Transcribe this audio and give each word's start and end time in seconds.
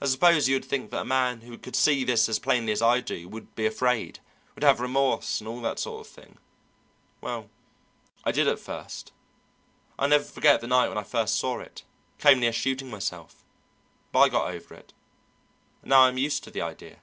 I 0.00 0.06
suppose 0.06 0.48
you 0.48 0.56
would 0.56 0.64
think 0.64 0.90
that 0.90 1.02
a 1.02 1.04
man 1.04 1.42
who 1.42 1.56
could 1.56 1.76
see 1.76 2.02
this 2.02 2.28
as 2.28 2.40
plainly 2.40 2.72
as 2.72 2.82
I 2.82 2.98
do 3.00 3.28
would 3.28 3.54
be 3.54 3.64
afraid, 3.64 4.18
would 4.56 4.64
have 4.64 4.80
remorse 4.80 5.40
and 5.40 5.46
all 5.46 5.60
that 5.60 5.78
sort 5.78 6.04
of 6.04 6.12
thing. 6.12 6.38
Well, 7.20 7.48
I 8.24 8.32
did 8.32 8.48
at 8.48 8.58
first. 8.58 9.12
I'll 10.00 10.08
never 10.08 10.24
forget 10.24 10.60
the 10.60 10.66
night 10.66 10.88
when 10.88 10.98
I 10.98 11.04
first 11.04 11.36
saw 11.36 11.60
it; 11.60 11.84
came 12.18 12.40
near 12.40 12.52
shooting 12.52 12.90
myself, 12.90 13.44
but 14.10 14.18
I 14.22 14.28
got 14.30 14.50
over 14.52 14.74
it, 14.74 14.92
and 15.82 15.90
now 15.90 16.00
I'm 16.00 16.18
used 16.18 16.42
to 16.42 16.50
the 16.50 16.62
idea. 16.62 16.98